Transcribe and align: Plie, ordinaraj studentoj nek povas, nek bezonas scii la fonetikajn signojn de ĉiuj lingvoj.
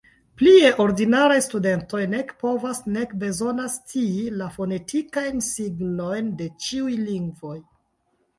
Plie, 0.41 0.69
ordinaraj 0.83 1.35
studentoj 1.47 1.99
nek 2.13 2.33
povas, 2.43 2.79
nek 2.95 3.13
bezonas 3.25 3.75
scii 3.83 4.25
la 4.41 4.49
fonetikajn 4.57 5.45
signojn 5.51 6.33
de 6.41 6.49
ĉiuj 6.67 6.91
lingvoj. 7.05 7.57